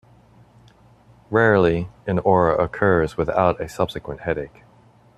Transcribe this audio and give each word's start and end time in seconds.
Rarely, 1.29 1.87
an 2.07 2.17
aura 2.17 2.55
occurs 2.55 3.17
without 3.17 3.61
a 3.61 3.69
subsequent 3.69 4.21
headache. 4.21 4.63